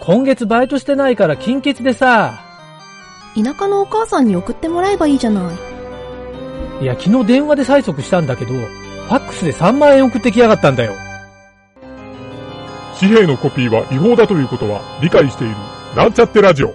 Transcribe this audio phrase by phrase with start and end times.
[0.00, 2.40] 今月バイトしてないから金欠でさ。
[3.34, 6.84] 田舎のお母さんに送ってもらえばいいじゃない。
[6.84, 10.94] いや、昨日電話で催促したんだけど、ファックスで3万円送ってきやがったんだよ。
[12.98, 15.54] 紙幣のコピーは違法だということは理解している。
[15.96, 16.74] なんちゃってラジオ。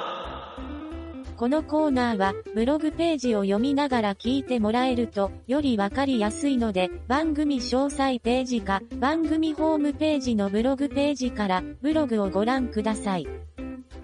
[1.41, 13.23] このコーナーは、ブログページを読みながら聞いてもらえると、よりわかりやすいので、番組詳細ページか、番組ホームページのブログページから、ブログをご覧ください。
[13.23, 13.29] ー。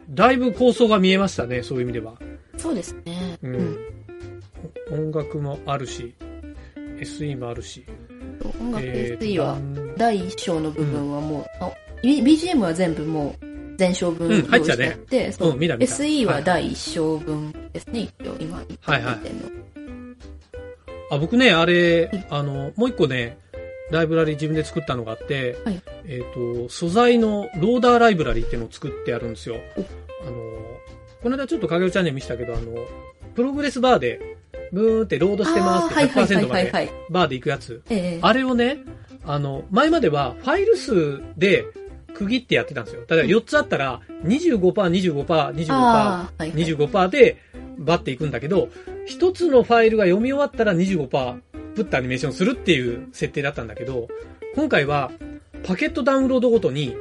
[0.10, 2.16] だいぶ構想が見えましたね、そういう意味では。
[2.58, 3.38] そうですね。
[3.44, 3.78] うん。
[4.92, 6.16] 音楽もあるし、
[7.02, 7.86] SE もあるし。
[8.60, 11.72] 音楽えー SE はうん第一章の部分はもう、あ
[12.02, 13.47] B- BGM は全部もう
[13.78, 19.68] 全章分うん用意入ってたねしてあって、そううん見た見た SE ははい第一章分ですね、一応今言ってはいはいるの。
[21.10, 23.38] あ、僕ね、あれ、あの、もう一個ね、
[23.92, 29.56] ライブラリ自分で作ったのがあって、はいえっ、と、素材のローダーライブラリっていうのを作ってあるんですよ。
[29.78, 29.82] お
[30.28, 30.42] あの、
[31.24, 32.74] この間ちょっと影尾チャンネル見せたけど、あの、
[33.36, 34.20] プログレスバーで、
[34.74, 36.90] ブーンってロードしてますってあーはいはいはい100%まではいはい。
[37.10, 37.82] バーで行くやつ。
[37.90, 38.80] ええあれをね、
[39.26, 41.66] あの、前まではファイル数で
[42.18, 43.02] 区切ってやってたんですよ。
[43.02, 45.24] だから4つあったら、25%、25%、
[45.54, 46.52] 25%、あーはい。
[46.52, 47.38] はい25%で
[47.78, 48.70] バッていくんだけど、
[49.06, 51.08] 一つのファイルが読み終わったら25%
[51.76, 54.08] プッとアニメーションするっていう設定だったんだけど、
[54.56, 55.12] 今回は
[55.64, 56.96] パケットダウンロードごとに、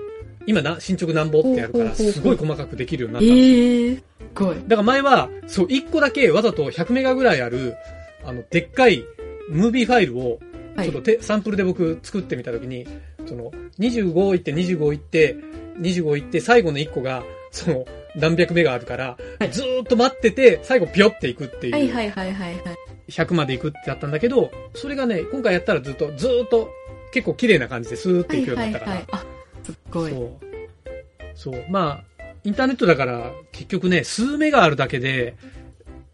[0.46, 3.54] 今な、進捗なんぼってやるから、すごい細かくできるようになったんですよ。
[3.54, 4.02] ええす
[4.34, 4.56] ごい。
[4.56, 7.74] だから前は、そう、1個だけわざと100メガぐらいある、
[8.22, 9.04] あの、でっかい
[9.48, 10.38] ムービーファイルを、
[10.76, 10.90] はい。
[10.90, 12.86] ちょっとて、サンプルで僕作ってみたときに、
[13.26, 15.36] その、25いって25いって、
[15.80, 22.62] 25いって、最後の1個が、その、何百メガあるから、はいずーっと待ってて、最後ピョっていくっていう、はいはいはいはいはい。
[23.08, 26.70] 100までいくってやったんだけど、それがね、今回やったらずっと、ずーっと、
[27.12, 29.22] 結構綺麗な感じでスーっていくようになったから、はいはいはい。
[29.22, 30.10] あ、すっごい。
[30.10, 30.30] そう。
[31.34, 31.64] そう。
[31.70, 35.36] まあ、インターネットだから、結局ね、数メガあるだけで、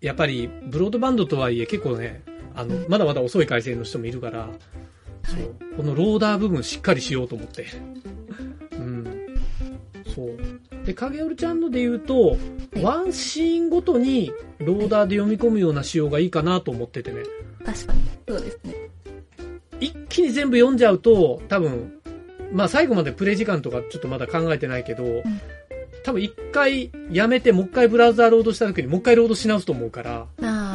[0.00, 2.22] やっぱり、ブロードバンドとはいえ結構ね、
[2.54, 4.48] あの、うんまだまだ遅い回線の人もいるから、
[5.24, 5.76] そう。
[5.76, 7.66] このローダー部分しっかりしようと思って。
[8.72, 9.04] うん。
[10.14, 10.84] そう。
[10.84, 12.36] で、影織ちゃんので言うと、
[12.76, 17.22] いワンシーンごとに、ローダーで読み込むような仕様がいいかなと思っててね。
[17.64, 18.00] 確かに。
[18.28, 18.74] そうですね。
[19.80, 21.92] 一気に全部読んじゃうと、多分、
[22.52, 25.22] まあ最後までプレイ時間とかちょっとまだ考えてないけど、
[26.04, 30.71] 多分一回やめてもう一回ブラウザーロードした時にもう一回ロードし直すと思うから、ああ、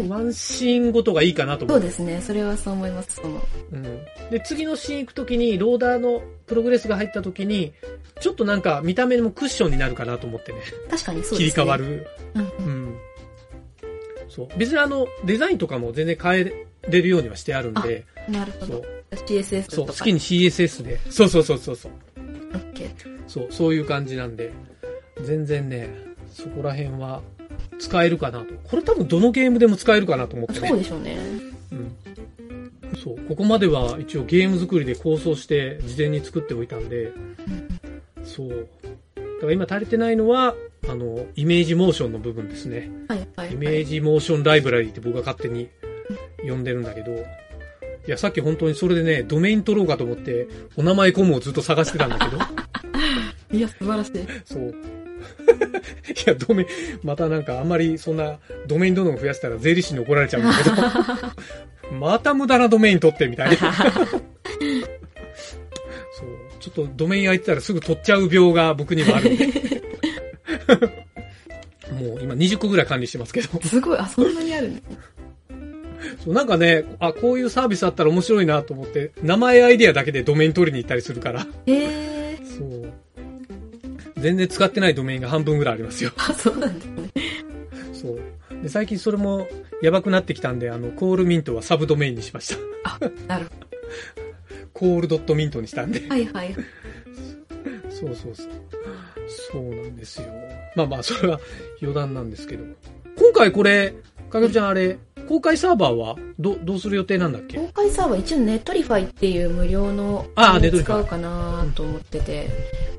[0.00, 1.74] はいワンシーンごとがいいかなと思。
[1.74, 2.20] そううですね。
[2.20, 3.16] それはそう思います。
[3.16, 3.40] その、
[3.72, 3.82] うん。
[4.30, 7.72] で、次のシーン行く時に、ローダーのプログレスが入った時に、
[8.20, 10.58] ちょっとなんか見た目もクッションになるかなと思ってね。
[10.90, 11.64] 確かにそう切りですね。
[11.64, 12.06] 替わる。
[12.34, 12.84] うんううん。
[12.90, 12.96] ん。
[14.28, 14.48] そう。
[14.58, 18.84] 別にあの、デザインとかも全然変えれるようにはしてあるんで、なるほどそう。。
[19.26, 19.92] CSS とそう、か。
[19.92, 21.00] 好きに CSS で。
[21.10, 21.92] そうそうそうそうそう。
[22.56, 22.88] OK。
[23.26, 24.52] そう、そういう感じなんで、
[25.22, 25.88] 全然ね、
[26.32, 27.22] そこら辺は
[27.80, 28.54] 使えるかなと。
[28.64, 30.68] これ多分どのゲームでも使えるかなと思ってね。
[30.68, 31.18] そうでしょうね。
[31.72, 31.96] うん。
[32.96, 37.12] そう、ここまでは一応ゲーム作りで構想して事前に作っておいたんで、
[38.22, 38.48] そう。
[39.16, 40.54] だから今足りてないのは、
[40.88, 42.90] あの、イメージモーションの部分ですね。
[43.08, 43.52] はいはい。
[43.52, 45.68] イメージモーションライブラリーって僕が勝手に
[46.46, 47.16] 呼んでるんだけど、い
[48.06, 52.38] や、さっき本当にそれでね、ドメイン取ろうかと思って、お名前コムをずっと探してたんだけど、
[53.56, 54.12] いや、素晴らしい。
[54.44, 54.74] そう。
[55.20, 56.68] いや、ドメイン、
[57.02, 60.64] またなんかあんまりそんなドメインどんどん増やしたら税理士に怒られちゃうんだけ
[61.88, 63.56] ど、 また無駄なドメイン取ってみたいな。
[63.58, 64.00] そう。
[66.60, 69.46] ちょっとドメイン空いてたらすぐ取っちゃう病が僕にもあるんで。
[71.92, 73.60] もう今20個ぐらい管理してますけど。
[73.62, 74.82] すごい、あ、そんなにあるね。
[76.24, 81.46] そうなんかね、あ、こういうサービスあったら面白いなと思って、名前アイディアだけでドメイン取りに行ったりするから。
[81.66, 82.38] へえ。
[82.44, 82.92] そう。
[84.20, 86.12] 全然使ってないドメインが半分ぐらいありますよ。
[86.16, 87.10] あ、そうなんですね。
[87.92, 88.62] そう。
[88.62, 89.48] で、最近それも
[89.82, 92.56] やばくなってきたんで、あの、コールミントはサブドメインにしました。
[92.84, 93.50] あ、なるほ
[94.72, 96.00] コールドットミントにしたんで。
[96.00, 96.08] ど。
[96.08, 96.54] はいはい。
[97.90, 98.46] そうそうそう。
[99.52, 100.28] そうなんですよ。
[100.74, 101.40] まあまあ、それは
[101.82, 102.64] 余談なんですけど。
[103.18, 103.94] 今回これ、
[104.30, 104.98] かげるちゃんあれ、
[105.30, 107.56] 公開サーバーはど、どうする予定なんだっけ？
[107.56, 112.48] 公開サーバー一応 Netlify っていう無料のあーを Netlify 使うかなと思ってて、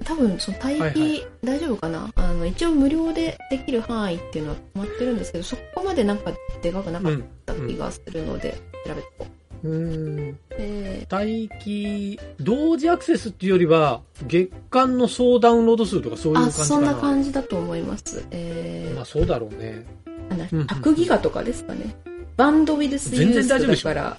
[0.05, 2.09] 多分その待機、はいはい大丈夫かな？
[2.15, 6.31] あの、一応無料でできる範囲っていうのは決まってるんですけど、そこまでなんか
[6.61, 8.57] でかくなかった気がするので、
[8.87, 9.27] 調べてこ
[9.65, 10.29] うーん。
[10.29, 10.37] う。
[10.57, 16.65] で待機、同時アクセスっていうよりは、月間の総ダウンロード数とかそういう感あ、じかな。
[16.65, 18.23] そんな感じだと思います。
[18.31, 19.85] えまあそうだろうね。
[20.29, 21.93] ー、なんだうんうん100ギガとかですかね。
[22.37, 24.17] バンドウィルスユ全然ー大丈夫でしょスだか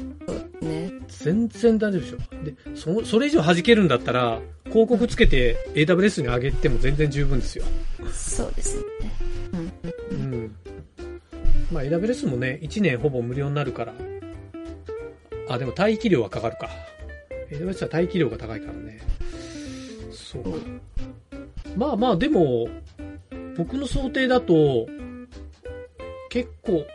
[0.63, 0.93] ら、ね。
[1.09, 2.45] 全然大丈夫でしょ。
[2.45, 7.65] で、そ、それ以上弾けるんだったら、広告つけて AWS に上げても全然十分ですよ。
[8.13, 8.83] そうですね。
[9.53, 9.73] うん
[10.19, 10.57] うんうん。
[11.71, 13.95] まあ AWS もね、1年ほぼ無料になるから。
[15.49, 16.69] あ、でも待機料はかかるか。
[17.51, 19.01] AWS は待機料が高いからね。
[20.11, 20.51] そうか。
[21.77, 22.69] まあまあ、でも、
[23.57, 24.87] 僕の想定だと、
[26.31, 26.87] 結構、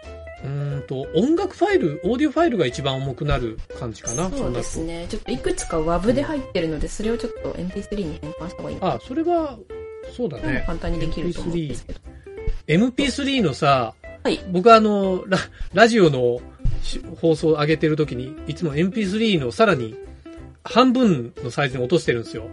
[0.43, 4.29] うーんと、音楽ファイル、オーディオファイルが一番重くなる感じかな。
[4.29, 5.05] そうですね。
[5.09, 9.57] ちょっといくつか WAV で入ってるので、それをちょっと MP3 に変換した方がいいあ、それは、
[10.15, 10.63] そうだね。
[10.65, 11.99] 簡単にできると思うんですけど。
[12.67, 13.93] MP3 のさ、
[14.23, 15.37] はい僕あの、ラ
[15.73, 16.41] ラジオの
[16.83, 19.95] し放送を上げてるときに、いつも MP3 のさらに
[20.63, 22.49] 半分のサイズに落としてるんですよ。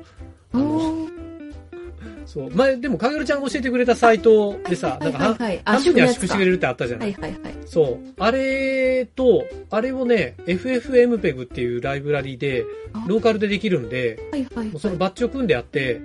[0.52, 1.03] あの
[2.34, 2.50] そう。
[2.50, 5.18] 前、でも、かげるちゃんが教えてくれたサイトでさ、はいなんか
[5.64, 7.04] 半、分に圧縮してくれるるってあったじゃな。
[7.04, 7.54] はいいはいはい。
[7.64, 7.98] そう。
[8.18, 12.64] あれと、あれをね、FFmpeg っていうライブラリで、
[13.06, 16.00] ローカルでできるんで、はいはいもうそのバッチを組んであって、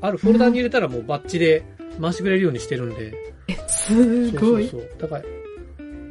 [0.00, 1.64] あるフォルダに入れたらもうバッチで
[2.00, 3.12] 回してくれるようにしてるんで、
[3.48, 4.68] え、すごい。
[4.68, 5.00] そうそうそう。
[5.00, 5.22] だから、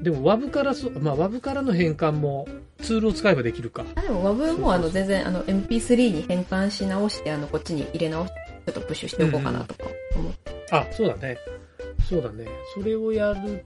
[0.04, 2.46] でも WAV からそ、まあ WAV からの変換も
[2.82, 3.86] ツールを使えばできるか。
[3.96, 9.84] あでも WAV もあの全然あの MP3 に変換し直して、あのこっちに入れ直して、ちょっとプッシュしておこうかなとか
[10.16, 10.66] 思って。
[10.72, 11.38] あ、そうだね。
[12.10, 12.48] そうだね。
[12.74, 13.64] それをやる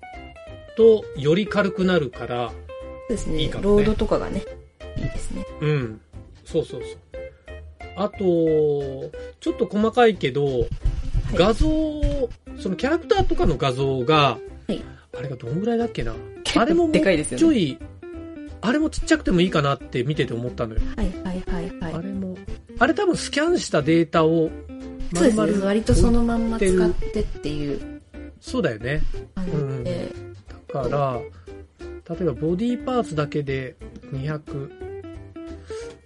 [0.75, 4.43] と、より軽くなるから、そうですねいいかもねロードとかがね、
[4.97, 5.45] いいですね。
[5.61, 6.01] うん。
[6.45, 6.91] そうそうそう。
[7.95, 8.17] あと、
[9.39, 10.67] ちょっと細かいけど、
[11.33, 11.67] 画像、
[12.59, 14.81] そのキャラクターとかの画像が、はい
[15.17, 16.13] あれがどんぐらいだっけな？
[16.57, 17.39] あれももうでかいですよね。
[17.39, 17.79] ちょい、
[18.61, 20.81] あれもちっちゃくてもいいかなって見てて思ったのよ。
[20.95, 21.93] はいはいはいはい。
[21.95, 22.37] あれも、
[22.77, 24.51] あれ多分スキャンしたデータを、
[25.13, 25.65] そうですね。
[25.65, 28.01] 割とそのまんま使ってっていう
[28.39, 29.01] そうだよね。
[29.35, 29.45] 感
[29.79, 30.13] じで。
[30.73, 31.19] だから、
[32.15, 33.75] 例えばボディーパーツだけで
[34.11, 34.71] 200、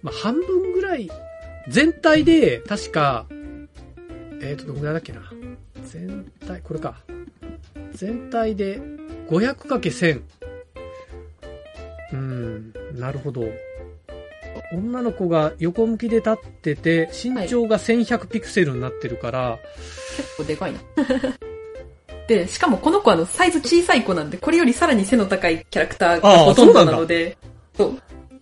[0.02, 1.10] まあ半分ぐらい、
[1.68, 3.26] 全体で確か、
[4.40, 5.22] えっ、と、どのぐらいだっけな。
[5.84, 7.02] 全体、これか。
[7.92, 8.80] 全体で
[9.28, 10.22] 500×1000。
[12.12, 13.44] うん、なるほど。
[14.72, 19.58] 女の子が横向きで立ってて、身長が1100ピクセルになってるから、
[20.16, 20.80] 結構でかいな。
[22.28, 27.36] で、しかもこの子あのサイズ小さい子なんで、これよりさらに背の高いキャラクターがほとんどなので、
[27.76, 27.98] そう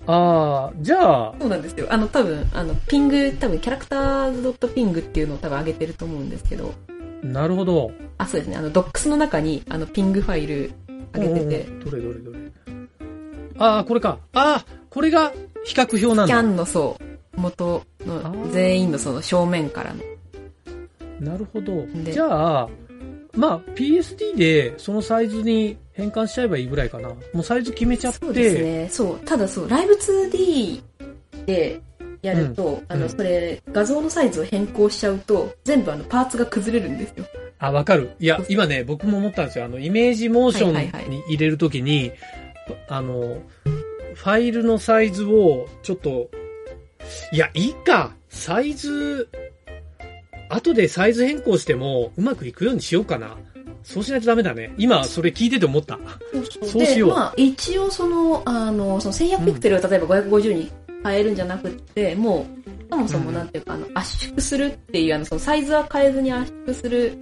[0.07, 1.87] ああ、じゃあ、そうなんですよ。
[1.91, 6.73] あの多分、あの、ピング、多分キャラクターズ .ping っていうのを多分上げてると思うんですけど、
[7.23, 7.93] なるほど。
[8.19, 8.57] あ、そうですね。
[8.57, 10.73] あの、ドックスの中に、あの、ピングファイル
[11.13, 12.39] 上げてて、うんどれどれどれ。
[13.59, 14.19] ああ、これか。
[14.33, 15.33] ああ、これが
[15.65, 16.27] 比較表なんだ。
[16.27, 20.03] キャンのそう、元の全員のその正面からの。
[21.21, 21.87] なるほど。
[22.05, 22.69] でじゃあ、
[23.35, 27.09] まあ、PSD でそのサイズに変換しちゃえばいいぐらいかな。
[27.09, 28.19] もうサイズ決めちゃって。
[28.19, 28.89] そうですね。
[28.91, 29.21] そう。
[29.21, 30.83] ただそう、ライブ 2D
[31.47, 31.81] で
[32.23, 37.25] やると、あの、うんそれ、画像のサイズを変更しちゃうと、全部あの、パーツが崩れるんですよ。
[37.59, 38.11] あ、わかる。
[38.19, 39.67] いや、今ね、僕も思ったんですよ。
[39.67, 42.13] あの、イメージモーショはいはいはいンに入れるときに、
[42.89, 43.39] あの、
[44.15, 46.31] ファイルのサイズを、ちょっと、
[47.33, 48.15] いや、いいか。
[48.29, 49.29] サイズ、
[50.49, 53.37] 後でサイズ変更しても、うまくいくようにしようかな。
[53.83, 54.75] そうしないとダメだね。
[54.77, 55.99] 今、それ聞いてて思った。
[56.63, 60.71] そうしようで、まあ、一応その、あの、その1100ピクセルを例えば550に
[61.03, 67.17] 変えるんじゃなくって、もう、そもそもなんていうか、あの、圧縮するっていう、あの、そのサイズは変えずに圧縮する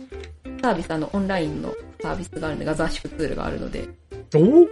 [0.60, 3.88] サービス、あの、オンラインのサービスがあるので、画像圧縮ツールがあるので。
[4.34, 4.66] お？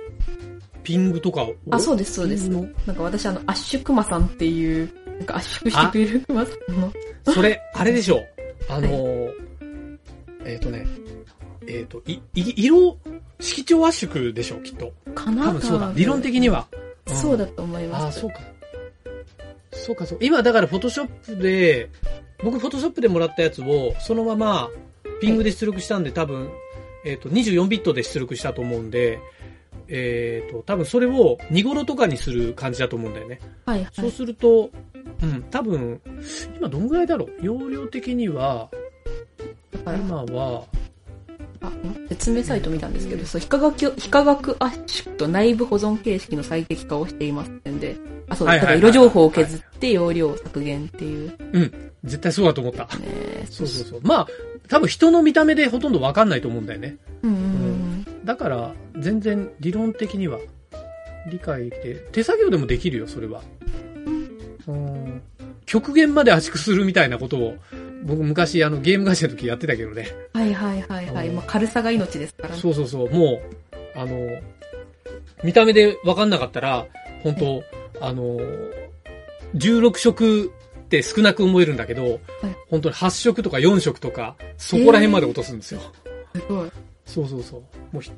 [0.86, 1.56] ピングとかを？
[1.70, 2.48] あ、そうです、そうです。
[2.48, 4.88] なんか私、あの、圧縮クマさんっていう、
[5.18, 6.92] なんか圧縮してくれるクマさんの、
[7.26, 8.24] のそれ、あれでしょ。
[8.70, 9.32] あのー、
[10.44, 10.86] えっ、とね、
[11.66, 12.98] えっ、と、い、い、色、
[13.40, 14.92] 色調圧縮でしょ、きっと。
[15.12, 15.92] かな多分そうだ。
[15.96, 16.68] 理論的には。
[16.72, 18.20] うんそうだと思いああ、ます。
[18.20, 18.40] そうか。
[19.72, 20.18] そうか、そう。
[20.20, 21.88] 今、だから、フォトショップで、
[22.42, 24.70] 僕、フォトショップでもらったやつを、そのまま、
[25.20, 26.50] ピングで出力したんで、多分、
[27.04, 29.20] えっ、と、24ビットで出力したと思うんで、
[29.88, 33.40] えっ、と、多分それを2頃とかにする感じだと思うんだよね。
[33.64, 34.10] はい、はそうい。
[34.10, 34.70] すると、
[35.22, 36.00] うん、多分、
[36.56, 37.44] 今どんぐらいだろう？
[37.44, 38.68] 容量的には、
[39.84, 40.64] 今は、
[41.62, 41.70] あ
[42.08, 47.96] 説明サイト見たんですけど、そう、非化学、非化学圧縮と内部保存形式の最適化をしていますんで、
[48.28, 51.72] あ、そう、だから色情報を削って容量削減っていううん。
[52.04, 52.84] 絶対そうだと思った。
[52.98, 53.46] ね。
[53.50, 54.00] そうそうそう。
[54.02, 54.26] まあ、
[54.68, 56.96] 多分人の見た目でほとんどわかんないと思うんだよね。
[57.22, 57.65] うんうんうん。
[58.26, 60.40] だから、全然理論的には
[61.30, 63.40] 理解できて、手作業でもできるよ、それは。
[64.66, 65.22] うん。
[65.64, 67.54] 極限まで圧縮するみたいなことを、
[68.02, 70.08] 僕昔あのゲーム会社の時やってたけどね。
[70.32, 71.30] はいはいはいはい。
[71.30, 72.60] まあ、軽さが命ですからね。
[72.60, 73.10] そうそうそう。
[73.10, 73.40] も
[73.94, 74.28] う、あの、
[75.44, 76.86] 見た目でわかんなかったら、
[77.22, 77.62] 本当
[78.00, 78.38] あの、
[79.54, 82.18] 16色って少なく思えるんだけど、
[82.70, 85.80] 本当に8色とか4色とか、そこら辺まで落とすんですよ。
[86.34, 86.70] すごい。
[87.06, 87.60] そうそうそう。
[87.92, 88.10] もうひ、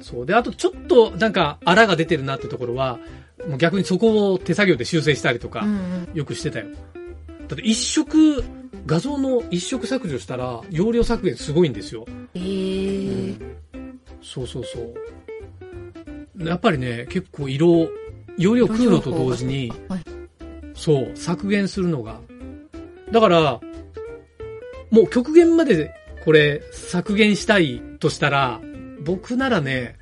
[0.00, 0.26] そう。
[0.26, 2.98] で、あとちょっとなんか、あらが出てるなってところは、
[3.46, 6.08] もう逆にそこを手作業で修正したりとかうん、うん。
[6.14, 6.66] よくしてたよ。
[7.48, 8.42] だって一色、
[8.86, 12.06] 画像の一色削除したら、容量削減すごいんですよ。
[12.34, 13.40] えー。
[14.22, 14.80] そうそうそ
[16.38, 16.44] う。
[16.46, 17.88] やっぱりね、結構色、
[18.38, 20.00] 容量食うのと同時に、はい。
[20.74, 22.20] そう、削減するのが。
[23.12, 23.60] だから、
[24.90, 25.94] もう極限まで
[26.24, 28.60] これ削減したいとしたら、
[29.04, 29.96] 僕ならね、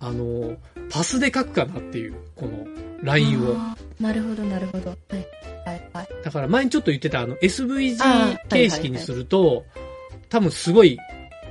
[0.00, 0.56] あの、
[0.90, 2.66] パスで書くかなっていう、この
[3.02, 3.54] ラインを。
[4.00, 4.90] なるほどなるほど。
[4.90, 5.26] はい。
[5.64, 6.08] はいはい。
[6.24, 9.64] だから前にちょっと言ってたあのあ SVG ー形式にすると、
[10.28, 10.98] 多分すごい、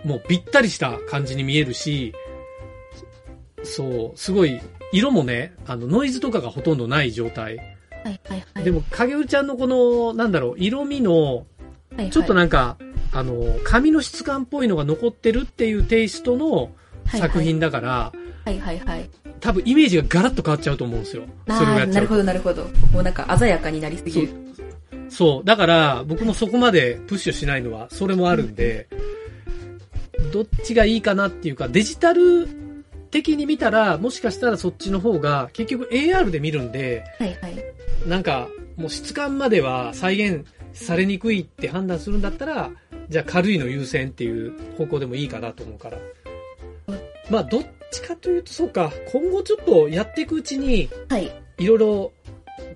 [0.03, 2.13] もうぴったりした感じに見えるし、
[3.63, 4.59] そう、すごい、
[4.91, 7.57] 色もね、あの、ノイズとかがほとんどない状態。
[7.57, 7.63] は
[8.11, 8.63] いはいはい。
[8.63, 12.77] でも、影織ちゃんのこの、なんだろう、色味の、はいはい、ちょっとなんか、
[13.15, 16.71] あの、紙の質感っぽいのが残ってるっていうテイストの
[17.05, 18.11] 作品だから、
[18.43, 19.09] はいはいはい。
[19.39, 21.23] 多分イメージがガラッと変わっちゃうと思うんですよ。
[21.47, 22.17] それをああ、なるほやっちゃうと。
[22.17, 22.63] どなるほど。
[22.91, 24.29] もうなんか鮮やかになりすぎる。
[25.07, 25.45] そう。
[25.45, 28.87] だから、僕もそこまでプッシュしないのは、それもあるんで、
[30.33, 32.49] どっちがいいかなっていうか、デジタル
[33.11, 37.63] 的に見たら、もしかしたらそっちの方が、結局 AR で見るんで、はいはい。
[38.05, 40.45] なんか、もう質感までは再現
[40.75, 42.71] されにくいって判断するんだったら、
[43.09, 45.97] じゃあ軽いの優先っていう方向でもいいかなと思うから。
[47.29, 51.31] まあ、どっちかというと、そうか、今後ちょっとやっていくうちに、はい。
[51.57, 52.11] いろいろ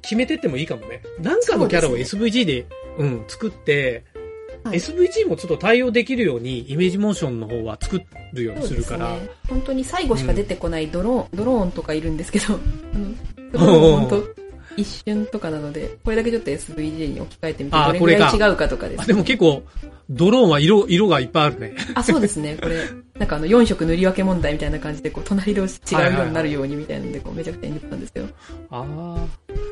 [0.01, 1.01] 決めてってもいいかもね。
[1.22, 2.65] なんかのキャラを SVG で、
[2.98, 4.20] うん、作って、はい
[4.65, 8.01] SVG もちょっと対応できるように、イメージモーションの方は作
[8.34, 9.13] るようにするから。
[9.13, 9.29] ね。
[9.48, 12.56] 本当に最後しか出てこないドローン、ドローンとかいるんですけど、
[12.94, 13.13] あの、
[13.53, 14.49] それも本当
[14.79, 19.63] 一瞬とかなので、これだけちょっと SVG に置き換えてみて、どれぐらいこれか違うかとかです、あでも結構、
[20.09, 21.75] ドローンは色、色がいっぱいあるね。
[21.93, 22.57] あ、そうですね。
[22.59, 22.83] これ、
[23.19, 28.25] なんかあの、4色塗り分け問題みたいな感じで、こう、隣同士違う色になるようにみたいなので、こう、めちゃくちゃに塗ったんですよ。
[28.71, 29.27] ああ。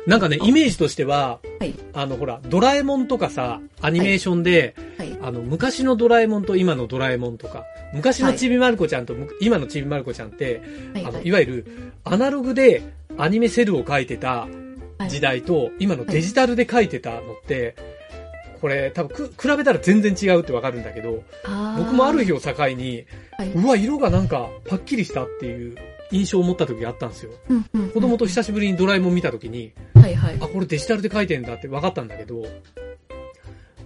[0.05, 1.73] なんかね、イメージとしては、はい。
[1.93, 5.17] あの、ほら、ドラえもんとかさ、アニメーションで、はい。
[5.21, 10.61] あの、昔のドラえもんと今のドラえもんとか、昔のちびまる子ちゃんとむ今のちびまる子ちゃんって、
[10.93, 11.05] はい。
[11.05, 11.65] あの、はいいわゆる、
[12.03, 12.83] アナログで
[13.17, 14.66] アニメセルを描いてたはい
[15.09, 17.75] 時代と、今のデジタルで描いてたのって、
[18.61, 21.23] これ多分く比べたら全然違うってわかるんだけど、
[21.77, 23.05] 僕もある日を境に、
[23.37, 23.51] はい。
[23.51, 25.75] うわ、色がなんかパッキリしたっていう
[26.11, 27.31] 印象を持った時があったんですよ。
[27.49, 27.89] うんうんうん。
[27.91, 30.37] 子供と久しぶりにドラえもん見た時に、はいはい。
[30.39, 32.43] あ、これデジタルで描いてんだって分かったんだけど、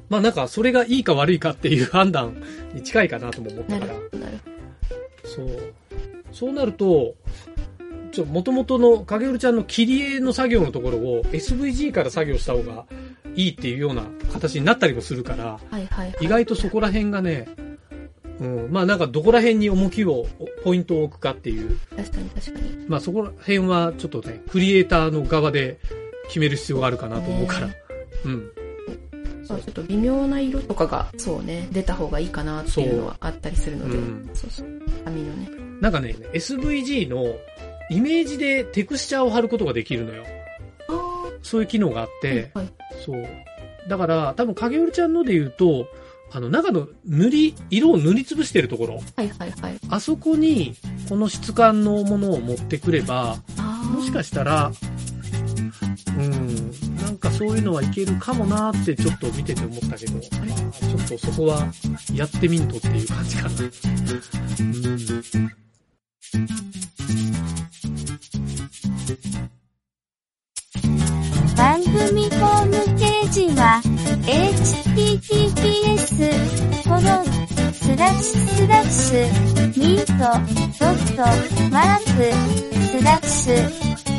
[0.09, 2.41] まあなんかそれがいいか悪いかっていう判断
[2.73, 3.93] に近いかなとも思ったから。
[3.93, 4.39] なる、ほど、なる
[5.23, 5.73] そう。
[6.31, 7.15] そうなると、
[8.11, 12.85] ちょ、元々の影織ちゃんの切り絵の作業のところを SVG から作業した方が
[13.35, 15.45] いいっていうような形になったりもするから。
[15.45, 16.15] はいはい、はい。
[16.21, 17.47] 意外とそこら辺がね、
[18.39, 20.25] うん、まあなんかどこら辺に重きを、
[20.63, 22.85] ポイントを置くかっていう、確かに確かに。
[22.87, 25.79] まあそこら辺はちょっとね、クリエイターの側で
[26.27, 27.75] 決める必要があるかなと思うからね。
[28.25, 28.51] うん。
[29.43, 34.01] そう、ちょっと微妙な色とかが、そうね、出た方がいいかなっていうのはあったりするので、う
[34.33, 35.49] そう,、そう紙のね。
[35.81, 37.35] なんかね、SVG の
[37.91, 40.23] イメージでテクスチャーを貼ることができるのよ。
[40.87, 42.69] あそういう機能があって、はい。
[43.05, 43.27] そう。
[43.89, 45.87] だから、多分影織ちゃんので言うと、
[46.31, 49.77] あの、中の塗り、色を塗りつぶしてるところ、はいはいはい。
[49.89, 50.73] あそこに、
[51.09, 53.43] この質感のものを持ってくれば、
[53.93, 54.71] もしかしたら、
[56.17, 60.21] うん、なんかそういうのはいけるかもなーってちょっと見てて思ったけど、まあ、
[60.71, 61.67] ちょっとそこは
[62.13, 63.55] やってみんとっていう感じかな。
[63.59, 63.63] う
[66.37, 67.30] ん。
[74.25, 76.07] Https,
[76.83, 77.03] コロン、
[77.73, 79.25] スラッシュスラッシュ、
[79.69, 80.11] ミート、
[80.79, 81.21] ドット、
[81.71, 82.21] マーク、
[82.99, 83.55] スラッシュ、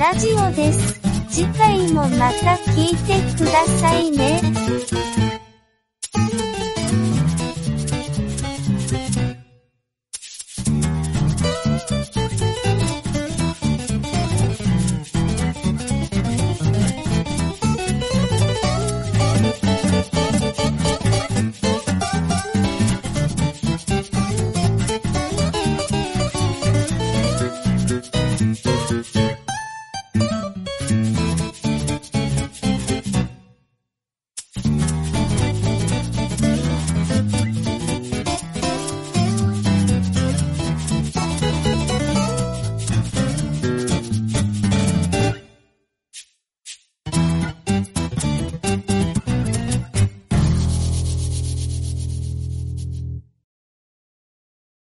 [0.00, 1.00] ラジオです。
[1.28, 4.40] 次回もまた聞いてくださいね。